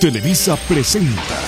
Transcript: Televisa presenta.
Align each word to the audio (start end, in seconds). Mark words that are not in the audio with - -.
Televisa 0.00 0.56
presenta. 0.56 1.47